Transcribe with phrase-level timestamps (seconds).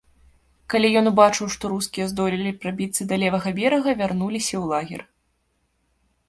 [0.73, 5.01] Калі ён убачыў, што рускія здолелі прабіцца да левага берага, вярнуліся ў лагер.